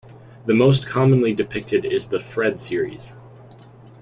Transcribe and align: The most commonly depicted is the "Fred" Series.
The 0.47 0.55
most 0.55 0.87
commonly 0.87 1.31
depicted 1.31 1.85
is 1.85 2.07
the 2.07 2.19
"Fred" 2.19 2.59
Series. 2.59 3.13